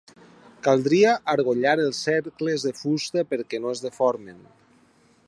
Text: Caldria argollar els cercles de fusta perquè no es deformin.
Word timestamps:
Caldria 0.67 1.11
argollar 1.33 1.75
els 1.83 2.01
cercles 2.07 2.67
de 2.69 2.73
fusta 2.81 3.25
perquè 3.35 3.63
no 3.67 3.75
es 3.77 3.85
deformin. 3.89 4.45